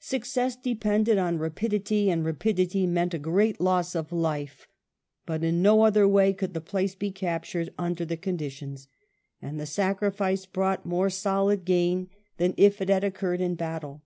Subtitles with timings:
[0.00, 4.68] Success depended on rapidity, and rapidity meant a great loss of life;
[5.24, 8.88] but in no other way could the place be captured under the conditions,
[9.40, 14.02] and the sacrifice brought more solid gain than if it had occurred in battle.